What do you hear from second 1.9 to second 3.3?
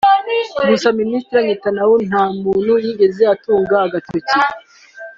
nta muntu yigeze